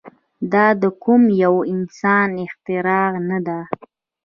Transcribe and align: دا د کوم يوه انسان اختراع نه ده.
دا 0.53 0.65
د 0.81 0.83
کوم 1.03 1.23
يوه 1.43 1.61
انسان 1.73 2.29
اختراع 2.45 3.09
نه 3.29 3.39
ده. 3.47 3.59